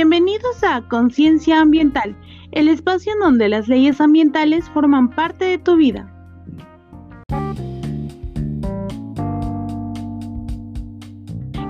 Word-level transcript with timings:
Bienvenidos 0.00 0.62
a 0.62 0.82
Conciencia 0.82 1.60
Ambiental, 1.60 2.16
el 2.52 2.68
espacio 2.68 3.14
en 3.14 3.18
donde 3.18 3.48
las 3.48 3.66
leyes 3.66 4.00
ambientales 4.00 4.70
forman 4.70 5.10
parte 5.10 5.44
de 5.44 5.58
tu 5.58 5.74
vida. 5.74 6.08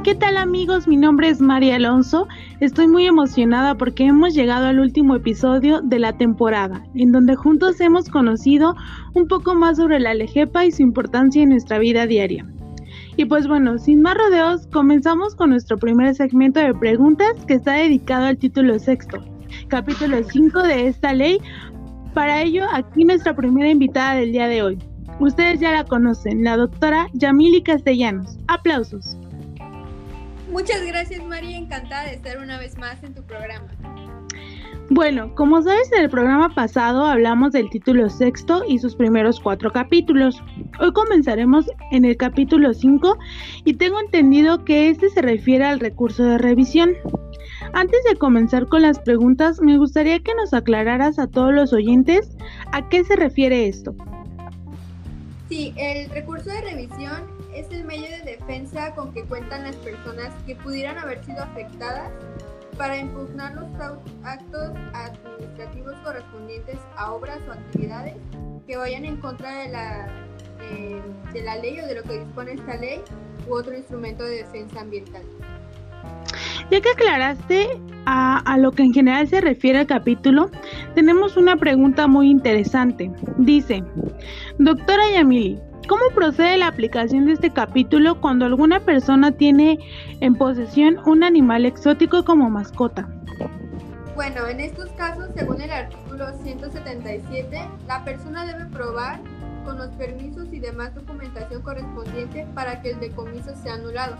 ¿Qué 0.04 0.14
tal 0.14 0.36
amigos? 0.36 0.86
Mi 0.86 0.98
nombre 0.98 1.30
es 1.30 1.40
María 1.40 1.76
Alonso. 1.76 2.28
Estoy 2.60 2.86
muy 2.86 3.06
emocionada 3.06 3.76
porque 3.76 4.04
hemos 4.04 4.34
llegado 4.34 4.66
al 4.66 4.78
último 4.78 5.14
episodio 5.16 5.80
de 5.80 5.98
la 5.98 6.18
temporada, 6.18 6.84
en 6.94 7.12
donde 7.12 7.34
juntos 7.34 7.80
hemos 7.80 8.10
conocido 8.10 8.74
un 9.14 9.26
poco 9.26 9.54
más 9.54 9.78
sobre 9.78 10.00
la 10.00 10.12
lejepa 10.12 10.66
y 10.66 10.72
su 10.72 10.82
importancia 10.82 11.42
en 11.42 11.48
nuestra 11.48 11.78
vida 11.78 12.06
diaria. 12.06 12.46
Y 13.18 13.24
pues 13.24 13.48
bueno, 13.48 13.78
sin 13.78 14.00
más 14.00 14.16
rodeos, 14.16 14.68
comenzamos 14.68 15.34
con 15.34 15.50
nuestro 15.50 15.76
primer 15.76 16.14
segmento 16.14 16.60
de 16.60 16.72
preguntas 16.72 17.32
que 17.48 17.54
está 17.54 17.72
dedicado 17.72 18.26
al 18.26 18.38
título 18.38 18.78
sexto, 18.78 19.18
capítulo 19.66 20.22
5 20.22 20.62
de 20.62 20.86
esta 20.86 21.12
ley. 21.12 21.40
Para 22.14 22.42
ello, 22.42 22.64
aquí 22.72 23.04
nuestra 23.04 23.34
primera 23.34 23.68
invitada 23.70 24.14
del 24.14 24.30
día 24.30 24.46
de 24.46 24.62
hoy. 24.62 24.78
Ustedes 25.18 25.58
ya 25.58 25.72
la 25.72 25.82
conocen, 25.82 26.44
la 26.44 26.56
doctora 26.56 27.08
Yamili 27.12 27.60
Castellanos. 27.60 28.38
Aplausos. 28.46 29.16
Muchas 30.48 30.86
gracias 30.86 31.20
María, 31.24 31.58
encantada 31.58 32.04
de 32.04 32.14
estar 32.14 32.38
una 32.38 32.56
vez 32.60 32.78
más 32.78 33.02
en 33.02 33.14
tu 33.14 33.24
programa. 33.24 33.66
Bueno, 34.90 35.34
como 35.34 35.60
sabes, 35.60 35.92
en 35.92 36.04
el 36.04 36.08
programa 36.08 36.54
pasado 36.54 37.04
hablamos 37.04 37.52
del 37.52 37.68
título 37.68 38.08
sexto 38.08 38.62
y 38.66 38.78
sus 38.78 38.96
primeros 38.96 39.38
cuatro 39.38 39.70
capítulos. 39.70 40.42
Hoy 40.80 40.92
comenzaremos 40.94 41.66
en 41.90 42.06
el 42.06 42.16
capítulo 42.16 42.72
5 42.72 43.18
y 43.66 43.74
tengo 43.74 44.00
entendido 44.00 44.64
que 44.64 44.88
este 44.88 45.10
se 45.10 45.20
refiere 45.20 45.66
al 45.66 45.78
recurso 45.78 46.24
de 46.24 46.38
revisión. 46.38 46.94
Antes 47.74 48.02
de 48.08 48.16
comenzar 48.16 48.66
con 48.66 48.80
las 48.80 48.98
preguntas, 48.98 49.60
me 49.60 49.76
gustaría 49.76 50.20
que 50.20 50.34
nos 50.34 50.54
aclararas 50.54 51.18
a 51.18 51.26
todos 51.26 51.52
los 51.52 51.74
oyentes 51.74 52.34
a 52.72 52.88
qué 52.88 53.04
se 53.04 53.14
refiere 53.14 53.68
esto. 53.68 53.94
Sí, 55.50 55.74
el 55.76 56.08
recurso 56.08 56.48
de 56.48 56.62
revisión 56.62 57.24
es 57.54 57.70
el 57.72 57.84
medio 57.84 58.08
de 58.08 58.38
defensa 58.38 58.94
con 58.94 59.12
que 59.12 59.22
cuentan 59.24 59.64
las 59.64 59.76
personas 59.76 60.32
que 60.46 60.56
pudieran 60.56 60.96
haber 60.96 61.22
sido 61.24 61.42
afectadas 61.42 62.10
para 62.78 62.96
impugnar 62.96 63.54
los 63.54 63.66
actos 64.22 64.70
administrativos 64.94 65.94
correspondientes 66.04 66.78
a 66.96 67.12
obras 67.12 67.40
o 67.48 67.52
actividades 67.52 68.14
que 68.66 68.76
vayan 68.76 69.04
en 69.04 69.16
contra 69.16 69.62
de 69.62 69.68
la, 69.68 70.06
eh, 70.62 71.02
de 71.32 71.42
la 71.42 71.56
ley 71.56 71.80
o 71.80 71.86
de 71.86 71.96
lo 71.96 72.02
que 72.04 72.20
dispone 72.20 72.52
esta 72.52 72.76
ley 72.76 73.00
u 73.48 73.54
otro 73.54 73.76
instrumento 73.76 74.22
de 74.22 74.44
defensa 74.44 74.80
ambiental. 74.80 75.22
Ya 76.70 76.80
que 76.80 76.90
aclaraste 76.90 77.80
a, 78.06 78.38
a, 78.40 78.58
lo 78.58 78.70
que 78.72 78.84
en 78.84 78.92
general 78.92 79.26
se 79.26 79.40
refiere 79.40 79.80
al 79.80 79.86
capítulo, 79.86 80.50
tenemos 80.94 81.36
una 81.36 81.56
pregunta 81.56 82.06
muy 82.06 82.30
interesante. 82.30 83.10
Dice, 83.38 83.82
doctora 84.58 85.02
Yamili, 85.12 85.58
¿Cómo 85.88 86.02
procede 86.14 86.58
la 86.58 86.66
aplicación 86.66 87.24
de 87.24 87.32
este 87.32 87.50
capítulo 87.50 88.20
cuando 88.20 88.44
alguna 88.44 88.80
persona 88.80 89.32
tiene 89.32 89.78
en 90.20 90.34
posesión 90.34 90.98
un 91.06 91.24
animal 91.24 91.64
exótico 91.64 92.26
como 92.26 92.50
mascota? 92.50 93.08
Bueno, 94.14 94.46
en 94.46 94.60
estos 94.60 94.90
casos, 94.90 95.30
según 95.34 95.62
el 95.62 95.70
artículo 95.70 96.26
177, 96.42 97.70
la 97.86 98.04
persona 98.04 98.44
debe 98.44 98.66
probar 98.66 99.18
con 99.64 99.78
los 99.78 99.88
permisos 99.94 100.52
y 100.52 100.60
demás 100.60 100.94
documentación 100.94 101.62
correspondiente 101.62 102.46
para 102.54 102.82
que 102.82 102.90
el 102.90 103.00
decomiso 103.00 103.56
sea 103.56 103.74
anulado. 103.74 104.16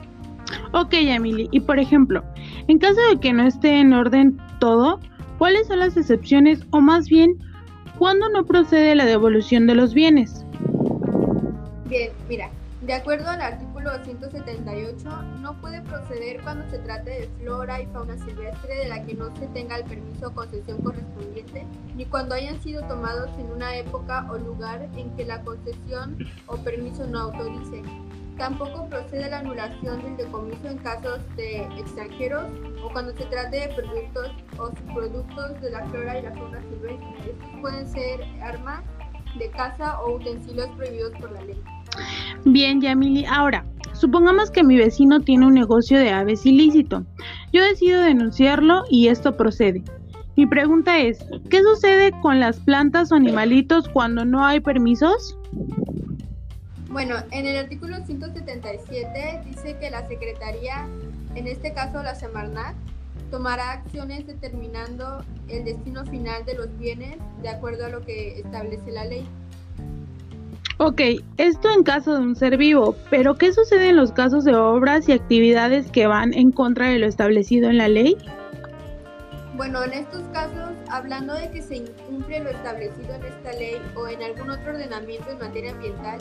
Ok, 0.72 0.94
Emily. 0.94 1.48
Y 1.52 1.60
por 1.60 1.78
ejemplo, 1.78 2.24
en 2.68 2.78
caso 2.78 3.00
de 3.10 3.20
que 3.20 3.34
no 3.34 3.46
esté 3.46 3.78
en 3.80 3.92
orden 3.92 4.38
todo, 4.58 5.00
¿cuáles 5.36 5.66
son 5.66 5.80
las 5.80 5.98
excepciones 5.98 6.60
o 6.70 6.80
más 6.80 7.10
bien, 7.10 7.36
cuándo 7.98 8.30
no 8.30 8.46
procede 8.46 8.94
la 8.94 9.04
devolución 9.04 9.66
de 9.66 9.74
los 9.74 9.92
bienes? 9.92 10.46
Bien, 11.88 12.12
mira, 12.28 12.50
de 12.82 12.92
acuerdo 12.92 13.30
al 13.30 13.40
artículo 13.40 13.90
178, 14.04 15.22
no 15.40 15.58
puede 15.58 15.80
proceder 15.80 16.42
cuando 16.42 16.68
se 16.68 16.78
trate 16.80 17.10
de 17.10 17.28
flora 17.40 17.80
y 17.80 17.86
fauna 17.86 18.18
silvestre 18.18 18.76
de 18.76 18.88
la 18.90 19.02
que 19.06 19.14
no 19.14 19.34
se 19.34 19.46
tenga 19.48 19.76
el 19.76 19.84
permiso 19.84 20.28
o 20.28 20.34
concesión 20.34 20.82
correspondiente, 20.82 21.66
ni 21.96 22.04
cuando 22.04 22.34
hayan 22.34 22.60
sido 22.60 22.86
tomados 22.86 23.30
en 23.38 23.50
una 23.50 23.74
época 23.74 24.30
o 24.30 24.36
lugar 24.36 24.86
en 24.96 25.16
que 25.16 25.24
la 25.24 25.40
concesión 25.40 26.18
o 26.46 26.58
permiso 26.58 27.06
no 27.06 27.20
autorice. 27.20 27.82
Tampoco 28.36 28.86
procede 28.90 29.30
la 29.30 29.38
anulación 29.38 30.02
del 30.02 30.18
decomiso 30.18 30.68
en 30.68 30.76
casos 30.78 31.20
de 31.36 31.62
extranjeros 31.78 32.50
o 32.84 32.92
cuando 32.92 33.16
se 33.16 33.24
trate 33.24 33.60
de 33.60 33.68
productos 33.68 34.30
o 34.58 34.68
subproductos 34.76 35.60
de 35.62 35.70
la 35.70 35.86
flora 35.88 36.18
y 36.18 36.22
la 36.22 36.34
fauna 36.34 36.60
silvestre. 36.60 37.30
Estos 37.30 37.60
pueden 37.62 37.88
ser 37.88 38.22
armas 38.42 38.84
de 39.38 39.50
caza 39.50 40.00
o 40.02 40.16
utensilios 40.16 40.68
prohibidos 40.76 41.12
por 41.18 41.32
la 41.32 41.40
ley. 41.40 41.62
Bien, 42.44 42.80
Yamili. 42.80 43.24
Ahora, 43.26 43.64
supongamos 43.92 44.50
que 44.50 44.64
mi 44.64 44.76
vecino 44.76 45.20
tiene 45.20 45.46
un 45.46 45.54
negocio 45.54 45.98
de 45.98 46.10
aves 46.10 46.46
ilícito. 46.46 47.04
Yo 47.52 47.62
decido 47.62 48.00
denunciarlo 48.02 48.84
y 48.90 49.08
esto 49.08 49.36
procede. 49.36 49.82
Mi 50.36 50.46
pregunta 50.46 50.98
es, 50.98 51.18
¿qué 51.50 51.62
sucede 51.62 52.12
con 52.22 52.38
las 52.38 52.60
plantas 52.60 53.10
o 53.10 53.16
animalitos 53.16 53.88
cuando 53.88 54.24
no 54.24 54.44
hay 54.44 54.60
permisos? 54.60 55.36
Bueno, 56.90 57.16
en 57.32 57.44
el 57.44 57.56
artículo 57.56 57.96
177 58.06 59.42
dice 59.44 59.76
que 59.78 59.90
la 59.90 60.06
Secretaría, 60.06 60.86
en 61.34 61.48
este 61.48 61.74
caso 61.74 62.02
la 62.02 62.14
Semarnat, 62.14 62.76
tomará 63.30 63.72
acciones 63.72 64.26
determinando 64.26 65.24
el 65.48 65.64
destino 65.64 66.04
final 66.06 66.44
de 66.44 66.54
los 66.54 66.78
bienes 66.78 67.18
de 67.42 67.48
acuerdo 67.48 67.86
a 67.86 67.88
lo 67.88 68.00
que 68.02 68.38
establece 68.38 68.90
la 68.90 69.04
ley. 69.04 69.28
Ok, 70.80 71.00
esto 71.38 71.70
en 71.76 71.82
caso 71.82 72.14
de 72.14 72.20
un 72.20 72.36
ser 72.36 72.56
vivo, 72.56 72.94
pero 73.10 73.34
¿qué 73.34 73.52
sucede 73.52 73.88
en 73.88 73.96
los 73.96 74.12
casos 74.12 74.44
de 74.44 74.54
obras 74.54 75.08
y 75.08 75.12
actividades 75.12 75.90
que 75.90 76.06
van 76.06 76.32
en 76.34 76.52
contra 76.52 76.88
de 76.88 77.00
lo 77.00 77.06
establecido 77.06 77.68
en 77.68 77.78
la 77.78 77.88
ley? 77.88 78.16
Bueno, 79.56 79.82
en 79.82 79.92
estos 79.92 80.22
casos, 80.28 80.70
hablando 80.88 81.34
de 81.34 81.50
que 81.50 81.62
se 81.62 81.78
incumple 81.78 82.44
lo 82.44 82.50
establecido 82.50 83.12
en 83.12 83.24
esta 83.24 83.52
ley 83.54 83.74
o 83.96 84.06
en 84.06 84.22
algún 84.22 84.50
otro 84.50 84.70
ordenamiento 84.70 85.28
en 85.32 85.38
materia 85.40 85.72
ambiental, 85.72 86.20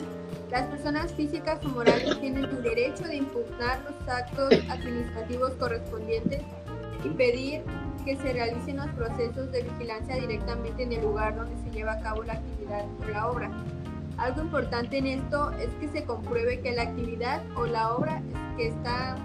las 0.50 0.66
personas 0.66 1.12
físicas 1.12 1.64
o 1.64 1.68
morales 1.68 2.20
tienen 2.20 2.46
el 2.46 2.60
derecho 2.60 3.04
de 3.04 3.14
impugnar 3.14 3.78
los 3.84 4.08
actos 4.08 4.52
administrativos 4.70 5.52
correspondientes 5.52 6.42
y 7.04 7.08
pedir 7.10 7.62
que 8.04 8.16
se 8.16 8.32
realicen 8.32 8.78
los 8.78 8.88
procesos 8.88 9.52
de 9.52 9.62
vigilancia 9.62 10.16
directamente 10.16 10.82
en 10.82 10.94
el 10.94 11.02
lugar 11.02 11.36
donde 11.36 11.54
se 11.62 11.70
lleva 11.70 11.92
a 11.92 12.00
cabo 12.00 12.24
la 12.24 12.32
actividad 12.32 12.86
o 13.04 13.08
la 13.08 13.28
obra. 13.28 13.50
Algo 14.18 14.42
importante 14.42 14.98
en 14.98 15.06
esto 15.06 15.52
es 15.52 15.68
que 15.80 15.88
se 15.88 16.04
compruebe 16.04 16.60
que 16.60 16.72
la 16.72 16.82
actividad 16.82 17.40
o 17.56 17.66
la 17.66 17.94
obra 17.94 18.20
que 18.56 18.66
está 18.68 19.16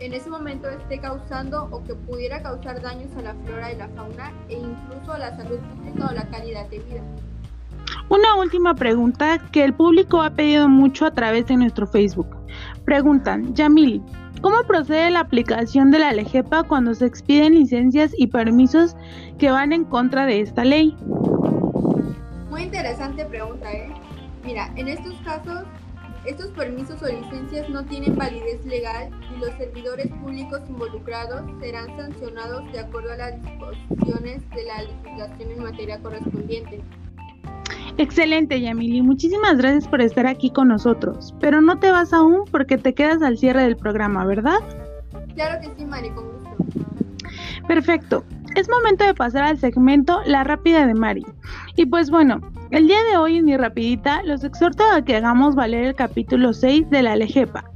en 0.00 0.12
ese 0.12 0.28
momento 0.28 0.68
esté 0.68 0.98
causando 0.98 1.68
o 1.70 1.82
que 1.82 1.94
pudiera 1.94 2.42
causar 2.42 2.82
daños 2.82 3.10
a 3.16 3.22
la 3.22 3.34
flora 3.34 3.72
y 3.72 3.76
la 3.76 3.88
fauna 3.88 4.32
e 4.50 4.58
incluso 4.58 5.12
a 5.12 5.18
la 5.18 5.34
salud 5.36 5.58
pública 5.58 6.08
o 6.10 6.14
la 6.14 6.28
calidad 6.28 6.68
de 6.68 6.78
vida. 6.80 7.02
Una 8.10 8.34
última 8.36 8.74
pregunta 8.74 9.38
que 9.50 9.64
el 9.64 9.72
público 9.72 10.20
ha 10.20 10.30
pedido 10.30 10.68
mucho 10.68 11.06
a 11.06 11.12
través 11.12 11.46
de 11.46 11.56
nuestro 11.56 11.86
Facebook. 11.86 12.28
Preguntan, 12.84 13.54
Yamil, 13.54 14.02
¿cómo 14.42 14.56
procede 14.66 15.10
la 15.10 15.20
aplicación 15.20 15.90
de 15.90 16.00
la 16.00 16.12
LEGEPA 16.12 16.64
cuando 16.64 16.94
se 16.94 17.06
expiden 17.06 17.54
licencias 17.54 18.12
y 18.18 18.26
permisos 18.26 18.94
que 19.38 19.50
van 19.50 19.72
en 19.72 19.84
contra 19.84 20.26
de 20.26 20.42
esta 20.42 20.64
ley? 20.64 20.94
Muy 22.56 22.62
interesante 22.62 23.22
pregunta, 23.26 23.70
¿eh? 23.70 23.86
Mira, 24.42 24.72
en 24.76 24.88
estos 24.88 25.12
casos, 25.26 25.64
estos 26.24 26.46
permisos 26.52 27.02
o 27.02 27.06
licencias 27.06 27.68
no 27.68 27.84
tienen 27.84 28.16
validez 28.16 28.64
legal 28.64 29.10
y 29.30 29.38
los 29.38 29.50
servidores 29.58 30.06
públicos 30.22 30.62
involucrados 30.66 31.42
serán 31.60 31.94
sancionados 31.98 32.72
de 32.72 32.78
acuerdo 32.80 33.12
a 33.12 33.16
las 33.16 33.42
disposiciones 33.42 34.40
de 34.52 34.64
la 34.64 34.82
legislación 34.84 35.50
en 35.50 35.62
materia 35.64 35.98
correspondiente. 36.00 36.80
Excelente, 37.98 38.58
Yamili. 38.58 39.02
Muchísimas 39.02 39.58
gracias 39.58 39.86
por 39.86 40.00
estar 40.00 40.26
aquí 40.26 40.50
con 40.50 40.68
nosotros. 40.68 41.34
Pero 41.38 41.60
no 41.60 41.78
te 41.78 41.90
vas 41.90 42.14
aún 42.14 42.44
porque 42.50 42.78
te 42.78 42.94
quedas 42.94 43.20
al 43.20 43.36
cierre 43.36 43.64
del 43.64 43.76
programa, 43.76 44.24
¿verdad? 44.24 44.60
Claro 45.34 45.60
que 45.60 45.68
sí, 45.76 45.84
Mari, 45.84 46.08
con 46.08 46.24
gusto. 46.24 46.56
Perfecto 47.68 48.24
es 48.56 48.70
momento 48.70 49.04
de 49.04 49.12
pasar 49.12 49.44
al 49.44 49.58
segmento 49.58 50.22
La 50.24 50.42
Rápida 50.42 50.86
de 50.86 50.94
Mari. 50.94 51.26
Y 51.76 51.84
pues 51.84 52.10
bueno, 52.10 52.40
el 52.70 52.88
día 52.88 52.96
de 53.10 53.18
hoy 53.18 53.36
en 53.36 53.44
mi 53.44 53.54
rapidita 53.54 54.22
los 54.22 54.42
exhorto 54.44 54.82
a 54.82 55.04
que 55.04 55.14
hagamos 55.14 55.54
valer 55.54 55.84
el 55.84 55.94
capítulo 55.94 56.54
6 56.54 56.88
de 56.88 57.02
la 57.02 57.16
LEGEPA, 57.16 57.70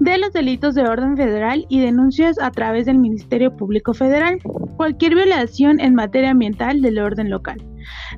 de 0.00 0.16
los 0.16 0.32
delitos 0.32 0.74
de 0.74 0.88
orden 0.88 1.18
federal 1.18 1.66
y 1.68 1.80
denuncias 1.80 2.38
a 2.40 2.50
través 2.50 2.86
del 2.86 2.98
Ministerio 2.98 3.54
Público 3.54 3.92
Federal, 3.92 4.38
cualquier 4.78 5.14
violación 5.14 5.80
en 5.80 5.94
materia 5.94 6.30
ambiental 6.30 6.80
del 6.80 6.98
orden 6.98 7.28
local. 7.28 7.62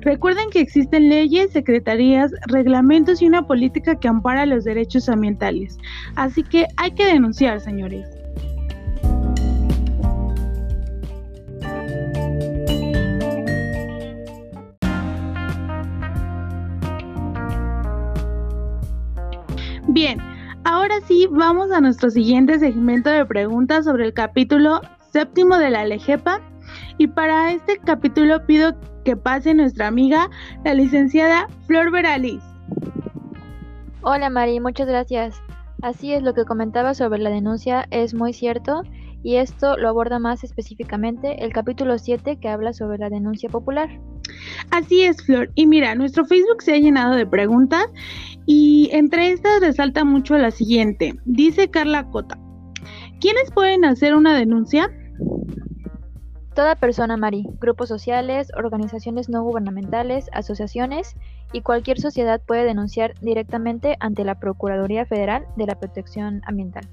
Recuerden 0.01 0.49
que 0.51 0.61
existen 0.61 1.09
leyes, 1.09 1.51
secretarías, 1.51 2.31
reglamentos 2.47 3.21
y 3.21 3.27
una 3.27 3.45
política 3.45 3.99
que 3.99 4.07
ampara 4.07 4.45
los 4.45 4.63
derechos 4.63 5.09
ambientales. 5.09 5.77
Así 6.15 6.43
que 6.43 6.65
hay 6.77 6.91
que 6.91 7.05
denunciar, 7.05 7.59
señores. 7.59 8.07
Bien, 20.05 20.21
ahora 20.65 21.01
sí 21.07 21.27
vamos 21.31 21.71
a 21.71 21.81
nuestro 21.81 22.11
siguiente 22.11 22.59
segmento 22.59 23.09
de 23.09 23.25
preguntas 23.25 23.85
sobre 23.85 24.05
el 24.05 24.13
capítulo 24.13 24.81
séptimo 25.11 25.57
de 25.57 25.71
la 25.71 25.83
LEGEPA 25.83 26.41
y 26.99 27.07
para 27.07 27.51
este 27.51 27.79
capítulo 27.79 28.45
pido 28.45 28.75
que 29.03 29.17
pase 29.17 29.55
nuestra 29.55 29.87
amiga, 29.87 30.29
la 30.63 30.75
licenciada 30.75 31.47
Flor 31.65 31.89
Veralis. 31.89 32.43
Hola 34.03 34.29
Mari, 34.29 34.59
muchas 34.59 34.87
gracias. 34.87 35.41
Así 35.81 36.13
es, 36.13 36.21
lo 36.21 36.35
que 36.35 36.45
comentaba 36.45 36.93
sobre 36.93 37.17
la 37.17 37.31
denuncia 37.31 37.87
es 37.89 38.13
muy 38.13 38.31
cierto 38.31 38.83
y 39.25 39.37
esto 39.37 39.75
lo 39.75 39.89
aborda 39.89 40.19
más 40.19 40.43
específicamente 40.43 41.43
el 41.43 41.51
capítulo 41.51 41.97
7 41.97 42.37
que 42.37 42.47
habla 42.47 42.73
sobre 42.73 42.99
la 42.99 43.09
denuncia 43.09 43.49
popular. 43.49 43.89
Así 44.69 45.01
es, 45.01 45.17
Flor. 45.25 45.49
Y 45.55 45.65
mira, 45.65 45.95
nuestro 45.95 46.25
Facebook 46.25 46.61
se 46.61 46.75
ha 46.75 46.77
llenado 46.77 47.15
de 47.15 47.25
preguntas 47.25 47.87
y 48.45 48.87
entre 48.91 49.31
estas 49.31 49.61
resalta 49.61 50.05
mucho 50.05 50.37
la 50.37 50.51
siguiente. 50.51 51.15
Dice 51.25 51.71
Carla 51.71 52.07
Cota, 52.11 52.37
¿quiénes 53.19 53.49
pueden 53.49 53.83
hacer 53.83 54.13
una 54.13 54.37
denuncia? 54.37 54.91
Toda 56.53 56.75
persona, 56.75 57.17
Mari, 57.17 57.47
grupos 57.59 57.89
sociales, 57.89 58.51
organizaciones 58.55 59.27
no 59.27 59.41
gubernamentales, 59.41 60.29
asociaciones 60.33 61.15
y 61.51 61.61
cualquier 61.61 61.99
sociedad 61.99 62.43
puede 62.45 62.63
denunciar 62.63 63.15
directamente 63.21 63.97
ante 63.99 64.23
la 64.23 64.39
Procuraduría 64.39 65.07
Federal 65.07 65.47
de 65.57 65.65
la 65.65 65.79
Protección 65.79 66.43
Ambiental. 66.45 66.87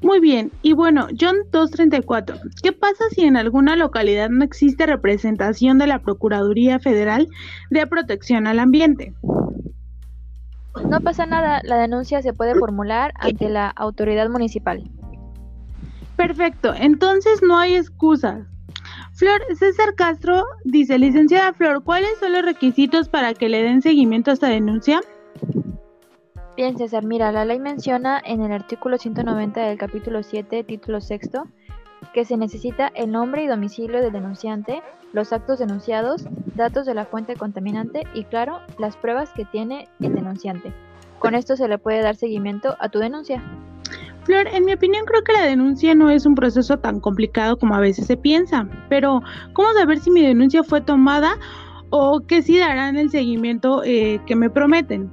Muy 0.00 0.20
bien, 0.20 0.52
y 0.62 0.74
bueno, 0.74 1.08
John 1.18 1.36
234, 1.50 2.36
¿qué 2.62 2.72
pasa 2.72 3.04
si 3.10 3.24
en 3.24 3.36
alguna 3.36 3.74
localidad 3.74 4.30
no 4.30 4.44
existe 4.44 4.86
representación 4.86 5.78
de 5.78 5.88
la 5.88 5.98
Procuraduría 5.98 6.78
Federal 6.78 7.28
de 7.70 7.86
Protección 7.86 8.46
al 8.46 8.60
Ambiente? 8.60 9.12
No 10.88 11.00
pasa 11.00 11.26
nada, 11.26 11.60
la 11.64 11.78
denuncia 11.78 12.22
se 12.22 12.32
puede 12.32 12.54
formular 12.54 13.12
ante 13.16 13.48
la 13.48 13.68
autoridad 13.70 14.28
municipal. 14.28 14.88
Perfecto, 16.16 16.74
entonces 16.74 17.42
no 17.42 17.58
hay 17.58 17.74
excusas. 17.74 18.46
Flor, 19.14 19.40
César 19.58 19.96
Castro 19.96 20.44
dice, 20.64 20.96
licenciada 20.96 21.52
Flor, 21.54 21.82
¿cuáles 21.82 22.10
son 22.20 22.32
los 22.32 22.44
requisitos 22.44 23.08
para 23.08 23.34
que 23.34 23.48
le 23.48 23.62
den 23.62 23.82
seguimiento 23.82 24.30
a 24.30 24.34
esta 24.34 24.48
denuncia? 24.48 25.00
Bien, 26.58 26.76
César, 26.76 27.04
mira, 27.04 27.30
la 27.30 27.44
ley 27.44 27.60
menciona 27.60 28.20
en 28.24 28.42
el 28.42 28.50
artículo 28.50 28.98
190 28.98 29.60
del 29.60 29.78
capítulo 29.78 30.24
7, 30.24 30.64
título 30.64 31.00
sexto, 31.00 31.46
que 32.12 32.24
se 32.24 32.36
necesita 32.36 32.90
el 32.96 33.12
nombre 33.12 33.44
y 33.44 33.46
domicilio 33.46 34.00
del 34.00 34.10
denunciante, 34.10 34.82
los 35.12 35.32
actos 35.32 35.60
denunciados, 35.60 36.24
datos 36.56 36.84
de 36.84 36.94
la 36.94 37.04
fuente 37.04 37.36
contaminante 37.36 38.08
y, 38.12 38.24
claro, 38.24 38.58
las 38.76 38.96
pruebas 38.96 39.30
que 39.30 39.44
tiene 39.44 39.86
el 40.00 40.12
denunciante. 40.12 40.72
Con 41.20 41.36
esto 41.36 41.54
se 41.54 41.68
le 41.68 41.78
puede 41.78 42.02
dar 42.02 42.16
seguimiento 42.16 42.74
a 42.80 42.88
tu 42.88 42.98
denuncia. 42.98 43.40
Flor, 44.24 44.48
en 44.48 44.64
mi 44.64 44.72
opinión 44.72 45.04
creo 45.06 45.22
que 45.22 45.34
la 45.34 45.44
denuncia 45.44 45.94
no 45.94 46.10
es 46.10 46.26
un 46.26 46.34
proceso 46.34 46.76
tan 46.78 46.98
complicado 46.98 47.56
como 47.56 47.76
a 47.76 47.80
veces 47.80 48.08
se 48.08 48.16
piensa, 48.16 48.68
pero 48.88 49.22
¿cómo 49.52 49.72
saber 49.74 50.00
si 50.00 50.10
mi 50.10 50.26
denuncia 50.26 50.64
fue 50.64 50.80
tomada 50.80 51.36
o 51.90 52.18
que 52.18 52.42
sí 52.42 52.58
darán 52.58 52.96
el 52.96 53.10
seguimiento 53.10 53.84
eh, 53.84 54.20
que 54.26 54.34
me 54.34 54.50
prometen? 54.50 55.08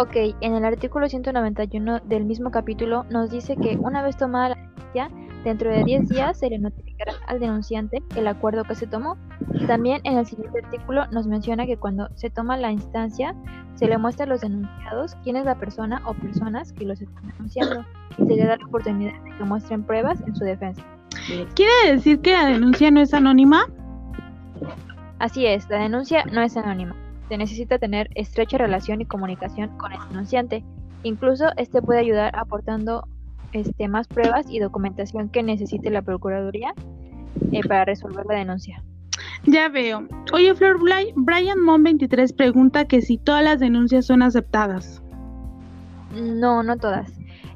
Ok, 0.00 0.16
en 0.40 0.54
el 0.54 0.64
artículo 0.64 1.10
191 1.10 2.00
del 2.06 2.24
mismo 2.24 2.50
capítulo 2.50 3.04
nos 3.10 3.28
dice 3.28 3.54
que 3.54 3.76
una 3.76 4.02
vez 4.02 4.16
tomada 4.16 4.48
la 4.48 4.54
denuncia, 4.54 5.10
dentro 5.44 5.70
de 5.70 5.84
10 5.84 6.08
días 6.08 6.38
se 6.38 6.48
le 6.48 6.58
notificará 6.58 7.12
al 7.26 7.38
denunciante 7.38 8.02
el 8.16 8.26
acuerdo 8.26 8.64
que 8.64 8.74
se 8.74 8.86
tomó. 8.86 9.18
También 9.66 10.00
en 10.04 10.16
el 10.16 10.24
siguiente 10.24 10.60
artículo 10.64 11.06
nos 11.08 11.26
menciona 11.26 11.66
que 11.66 11.76
cuando 11.76 12.08
se 12.14 12.30
toma 12.30 12.56
la 12.56 12.72
instancia, 12.72 13.34
se 13.74 13.88
le 13.88 13.98
muestra 13.98 14.24
a 14.24 14.28
los 14.30 14.40
denunciados 14.40 15.16
quién 15.22 15.36
es 15.36 15.44
la 15.44 15.56
persona 15.56 16.00
o 16.06 16.14
personas 16.14 16.72
que 16.72 16.86
los 16.86 17.02
están 17.02 17.28
denunciando 17.32 17.84
y 18.16 18.24
se 18.24 18.36
le 18.36 18.46
da 18.46 18.56
la 18.56 18.64
oportunidad 18.64 19.12
de 19.22 19.36
que 19.36 19.44
muestren 19.44 19.84
pruebas 19.84 20.18
en 20.22 20.34
su 20.34 20.44
defensa. 20.44 20.82
¿Quiere 21.54 21.92
decir 21.92 22.22
que 22.22 22.32
la 22.32 22.46
denuncia 22.46 22.90
no 22.90 23.02
es 23.02 23.12
anónima? 23.12 23.66
Así 25.18 25.44
es, 25.44 25.68
la 25.68 25.76
denuncia 25.76 26.24
no 26.24 26.40
es 26.40 26.56
anónima. 26.56 26.96
Se 27.30 27.38
necesita 27.38 27.78
tener 27.78 28.10
estrecha 28.16 28.58
relación 28.58 29.00
y 29.00 29.06
comunicación 29.06 29.68
con 29.78 29.92
el 29.92 30.00
denunciante. 30.08 30.64
Incluso 31.04 31.46
este 31.56 31.80
puede 31.80 32.00
ayudar 32.00 32.34
aportando 32.36 33.06
este, 33.52 33.86
más 33.86 34.08
pruebas 34.08 34.46
y 34.50 34.58
documentación 34.58 35.28
que 35.28 35.44
necesite 35.44 35.90
la 35.90 36.02
Procuraduría 36.02 36.74
eh, 37.52 37.60
para 37.68 37.84
resolver 37.84 38.26
la 38.26 38.34
denuncia. 38.34 38.82
Ya 39.44 39.68
veo. 39.68 40.08
Oye, 40.32 40.52
Flor, 40.56 40.80
Brian 40.80 41.58
Mon23 41.60 42.34
pregunta 42.34 42.86
que 42.86 43.00
si 43.00 43.16
todas 43.16 43.44
las 43.44 43.60
denuncias 43.60 44.06
son 44.06 44.22
aceptadas. 44.22 45.00
No, 46.12 46.64
no 46.64 46.78
todas. 46.78 47.12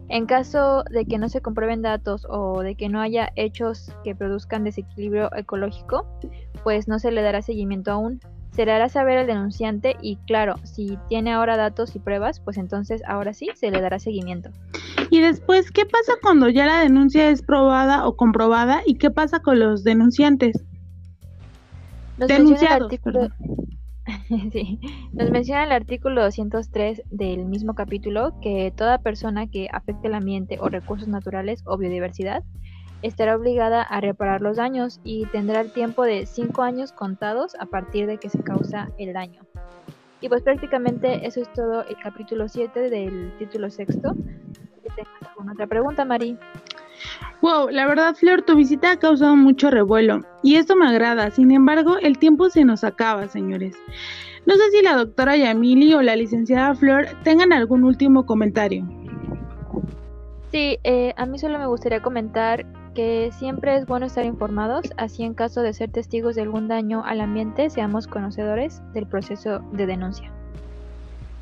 En 0.08 0.26
caso 0.26 0.84
de 0.88 1.04
que 1.04 1.18
no 1.18 1.28
se 1.28 1.40
comprueben 1.40 1.82
datos 1.82 2.24
o 2.30 2.62
de 2.62 2.76
que 2.76 2.88
no 2.88 3.00
haya 3.00 3.32
hechos 3.34 3.92
que 4.04 4.14
produzcan 4.14 4.62
desequilibrio 4.62 5.34
ecológico, 5.34 6.06
pues 6.62 6.86
no 6.86 7.00
se 7.00 7.10
le 7.10 7.22
dará 7.22 7.42
seguimiento 7.42 7.90
aún. 7.90 8.20
Se 8.54 8.64
le 8.64 8.72
hará 8.72 8.88
saber 8.88 9.18
al 9.18 9.26
denunciante 9.26 9.96
y 10.00 10.16
claro, 10.28 10.54
si 10.62 10.96
tiene 11.08 11.32
ahora 11.32 11.56
datos 11.56 11.96
y 11.96 11.98
pruebas, 11.98 12.38
pues 12.38 12.56
entonces 12.56 13.02
ahora 13.04 13.34
sí 13.34 13.48
se 13.54 13.72
le 13.72 13.80
dará 13.80 13.98
seguimiento. 13.98 14.50
Y 15.10 15.20
después, 15.20 15.72
¿qué 15.72 15.84
pasa 15.84 16.12
cuando 16.22 16.48
ya 16.48 16.64
la 16.64 16.78
denuncia 16.78 17.30
es 17.30 17.42
probada 17.42 18.06
o 18.06 18.16
comprobada 18.16 18.82
y 18.86 18.94
qué 18.94 19.10
pasa 19.10 19.40
con 19.40 19.58
los 19.58 19.82
denunciantes? 19.82 20.64
Nos 22.16 22.28
menciona 22.28 22.76
el 22.76 22.82
artículo, 22.84 23.28
nos 25.12 25.30
menciona 25.30 25.64
el 25.64 25.72
artículo 25.72 26.22
203 26.22 27.02
del 27.10 27.46
mismo 27.46 27.74
capítulo 27.74 28.38
que 28.40 28.72
toda 28.76 28.98
persona 28.98 29.48
que 29.48 29.68
afecte 29.72 30.06
el 30.06 30.14
ambiente 30.14 30.58
o 30.60 30.68
recursos 30.68 31.08
naturales 31.08 31.64
o 31.66 31.76
biodiversidad 31.76 32.44
estará 33.04 33.36
obligada 33.36 33.82
a 33.82 34.00
reparar 34.00 34.40
los 34.40 34.56
daños 34.56 34.98
y 35.04 35.26
tendrá 35.26 35.60
el 35.60 35.70
tiempo 35.72 36.04
de 36.04 36.24
5 36.24 36.62
años 36.62 36.92
contados 36.92 37.54
a 37.60 37.66
partir 37.66 38.06
de 38.06 38.16
que 38.16 38.30
se 38.30 38.42
causa 38.42 38.90
el 38.96 39.12
daño. 39.12 39.42
Y 40.22 40.30
pues 40.30 40.42
prácticamente 40.42 41.26
eso 41.26 41.42
es 41.42 41.52
todo 41.52 41.84
el 41.84 41.96
capítulo 42.02 42.48
7 42.48 42.88
del 42.88 43.30
título 43.38 43.70
sexto. 43.70 44.14
¿Tengas 44.96 45.22
alguna 45.28 45.52
otra 45.52 45.66
pregunta, 45.66 46.06
Mari? 46.06 46.38
Wow, 47.42 47.68
la 47.68 47.86
verdad, 47.86 48.14
Flor, 48.14 48.40
tu 48.40 48.56
visita 48.56 48.92
ha 48.92 48.98
causado 48.98 49.36
mucho 49.36 49.70
revuelo 49.70 50.22
y 50.42 50.56
esto 50.56 50.74
me 50.74 50.86
agrada. 50.86 51.30
Sin 51.30 51.50
embargo, 51.50 51.98
el 51.98 52.18
tiempo 52.18 52.48
se 52.48 52.64
nos 52.64 52.84
acaba, 52.84 53.28
señores. 53.28 53.76
No 54.46 54.54
sé 54.54 54.70
si 54.70 54.82
la 54.82 54.96
doctora 54.96 55.36
Yamili 55.36 55.92
o 55.92 56.00
la 56.00 56.16
licenciada 56.16 56.74
Flor 56.74 57.06
tengan 57.22 57.52
algún 57.52 57.84
último 57.84 58.24
comentario. 58.24 58.86
Sí, 60.52 60.78
eh, 60.84 61.12
a 61.16 61.26
mí 61.26 61.38
solo 61.38 61.58
me 61.58 61.66
gustaría 61.66 62.00
comentar 62.00 62.64
que 62.94 63.30
siempre 63.36 63.76
es 63.76 63.86
bueno 63.86 64.06
estar 64.06 64.24
informados, 64.24 64.86
así 64.96 65.24
en 65.24 65.34
caso 65.34 65.62
de 65.62 65.72
ser 65.72 65.90
testigos 65.90 66.36
de 66.36 66.42
algún 66.42 66.68
daño 66.68 67.04
al 67.04 67.20
ambiente, 67.20 67.68
seamos 67.70 68.06
conocedores 68.06 68.80
del 68.92 69.06
proceso 69.06 69.60
de 69.72 69.86
denuncia. 69.86 70.30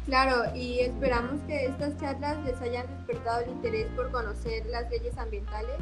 Claro, 0.06 0.54
y 0.56 0.80
esperamos 0.80 1.40
que 1.46 1.66
estas 1.66 1.96
charlas 1.98 2.36
les 2.44 2.60
hayan 2.60 2.86
despertado 2.88 3.44
el 3.44 3.50
interés 3.50 3.86
por 3.94 4.10
conocer 4.10 4.66
las 4.66 4.90
leyes 4.90 5.16
ambientales 5.16 5.76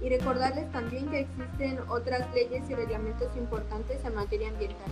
y 0.00 0.08
recordarles 0.08 0.70
también 0.72 1.06
que 1.08 1.20
existen 1.20 1.78
otras 1.88 2.26
leyes 2.34 2.62
y 2.70 2.74
reglamentos 2.74 3.28
importantes 3.36 4.02
en 4.04 4.14
materia 4.14 4.48
ambiental. 4.48 4.90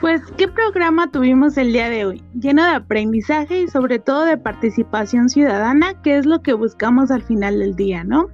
Pues, 0.00 0.20
¿qué 0.36 0.48
programa 0.48 1.10
tuvimos 1.10 1.56
el 1.56 1.72
día 1.72 1.88
de 1.88 2.04
hoy? 2.04 2.22
Lleno 2.38 2.62
de 2.64 2.72
aprendizaje 2.72 3.62
y 3.62 3.68
sobre 3.68 3.98
todo 3.98 4.24
de 4.24 4.36
participación 4.36 5.28
ciudadana, 5.28 6.00
que 6.02 6.18
es 6.18 6.26
lo 6.26 6.42
que 6.42 6.52
buscamos 6.52 7.10
al 7.10 7.22
final 7.22 7.58
del 7.58 7.74
día, 7.76 8.04
¿no? 8.04 8.28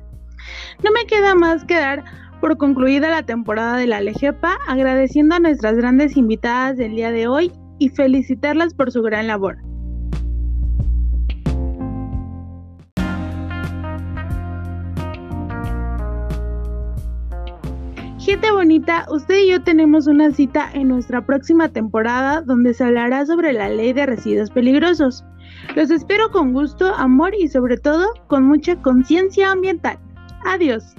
No 0.83 0.91
me 0.93 1.07
queda 1.07 1.35
más 1.35 1.65
que 1.65 1.75
dar 1.75 2.05
por 2.41 2.57
concluida 2.57 3.09
la 3.09 3.23
temporada 3.23 3.77
de 3.77 3.87
la 3.87 4.01
Lejepa, 4.01 4.59
agradeciendo 4.67 5.37
a 5.37 5.41
nuestras 5.41 5.77
grandes 5.77 6.17
invitadas 6.17 6.77
del 6.77 6.97
día 6.97 7.13
de 7.13 7.29
hoy 7.29 7.53
y 7.79 7.89
felicitarlas 7.91 8.75
por 8.75 8.91
su 8.91 9.03
gran 9.03 9.29
labor. 9.29 9.59
Gente 18.19 18.53
bonita, 18.53 19.07
usted 19.11 19.41
y 19.41 19.51
yo 19.51 19.63
tenemos 19.63 20.07
una 20.07 20.31
cita 20.31 20.71
en 20.73 20.89
nuestra 20.89 21.27
próxima 21.27 21.69
temporada 21.69 22.41
donde 22.41 22.73
se 22.73 22.85
hablará 22.85 23.27
sobre 23.27 23.53
la 23.53 23.69
ley 23.69 23.93
de 23.93 24.07
residuos 24.07 24.51
peligrosos. 24.51 25.25
Los 25.75 25.91
espero 25.91 26.31
con 26.31 26.53
gusto, 26.53 26.95
amor 26.95 27.35
y 27.35 27.49
sobre 27.49 27.79
todo 27.79 28.07
con 28.29 28.45
mucha 28.45 28.77
conciencia 28.77 29.51
ambiental. 29.51 29.99
Adiós. 30.45 30.95